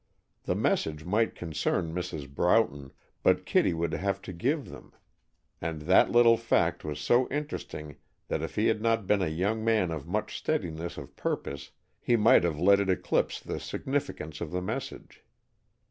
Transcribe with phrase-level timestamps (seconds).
[0.45, 2.27] The messages might concern Mrs.
[2.27, 2.89] Broughton,
[3.21, 4.93] but Kittie would have to give them,
[5.61, 9.63] and that little fact was so interesting that if he had not been a young
[9.63, 11.69] man of much steadiness of purpose,
[11.99, 15.23] he might have let it eclipse the significance of the message.